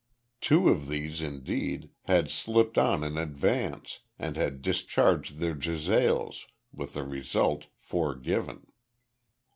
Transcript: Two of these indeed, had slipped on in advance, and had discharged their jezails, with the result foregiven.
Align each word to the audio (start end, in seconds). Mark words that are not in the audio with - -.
Two 0.41 0.67
of 0.67 0.87
these 0.87 1.21
indeed, 1.21 1.91
had 2.05 2.31
slipped 2.31 2.75
on 2.75 3.03
in 3.03 3.19
advance, 3.19 3.99
and 4.17 4.35
had 4.35 4.63
discharged 4.63 5.37
their 5.37 5.53
jezails, 5.53 6.47
with 6.73 6.93
the 6.95 7.03
result 7.03 7.67
foregiven. 7.79 8.65